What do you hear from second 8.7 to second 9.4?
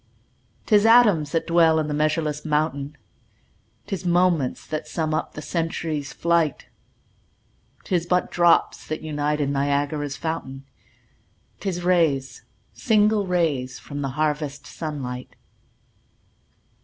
that unite